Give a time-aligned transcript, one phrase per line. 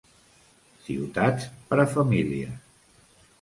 [0.87, 2.57] Ciutats per a famílies.